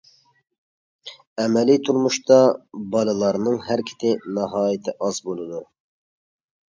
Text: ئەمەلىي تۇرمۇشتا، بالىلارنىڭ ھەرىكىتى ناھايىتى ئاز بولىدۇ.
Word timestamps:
ئەمەلىي 1.43 1.79
تۇرمۇشتا، 1.89 2.39
بالىلارنىڭ 2.95 3.61
ھەرىكىتى 3.69 4.15
ناھايىتى 4.39 4.97
ئاز 5.01 5.21
بولىدۇ. 5.29 5.61